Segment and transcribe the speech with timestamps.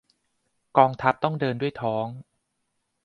[0.77, 2.05] กองทัพต้องเดินด้วยท้อง